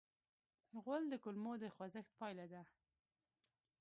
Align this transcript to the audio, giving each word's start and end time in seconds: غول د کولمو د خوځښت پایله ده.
غول 0.83 1.03
د 1.09 1.13
کولمو 1.23 1.53
د 1.63 1.65
خوځښت 1.75 2.11
پایله 2.19 2.45
ده. 2.53 2.61